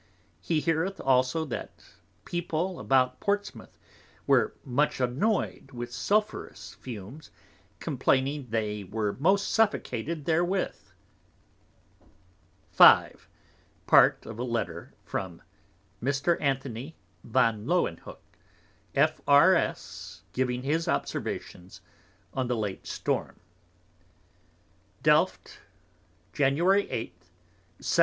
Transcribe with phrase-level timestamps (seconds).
[0.41, 1.83] He heareth also, that
[2.25, 3.77] People about Portsmouth
[4.25, 7.29] were much annoyed with sulphurous Fumes,
[7.79, 10.91] complaining they were most suffocated therewith'.
[12.73, 13.09] V.
[13.85, 15.39] Part of a Letter from
[16.01, 16.35] Mr.
[16.41, 18.23] Anthony van Lauwenhoek,
[18.95, 20.23] F.R.S.
[20.33, 21.79] giving his Observations
[22.33, 23.39] on the late Storm.
[25.03, 25.59] Delft,
[26.33, 26.53] Jan.
[26.53, 26.59] 8.
[26.59, 26.89] 1704.
[26.89, 27.11] N.